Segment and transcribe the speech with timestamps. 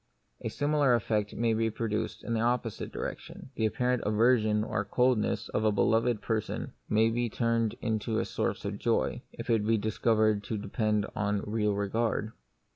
[0.43, 4.83] A similar effect may be produced in the opposite direc tion: the apparent aversion or
[4.83, 9.63] coldness of a beloved person may be turned into a source of joy, if it
[9.63, 12.31] be discovered to depend upon a real regard.